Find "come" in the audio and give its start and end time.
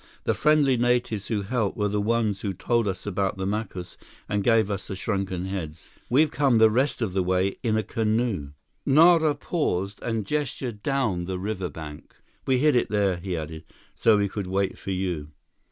6.31-6.55